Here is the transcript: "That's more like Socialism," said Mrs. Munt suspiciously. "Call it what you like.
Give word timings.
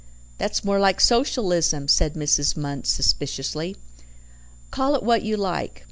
"That's 0.39 0.63
more 0.63 0.79
like 0.79 0.99
Socialism," 0.99 1.87
said 1.87 2.15
Mrs. 2.15 2.55
Munt 2.55 2.87
suspiciously. 2.87 3.77
"Call 4.71 4.95
it 4.95 5.03
what 5.03 5.21
you 5.21 5.37
like. 5.37 5.79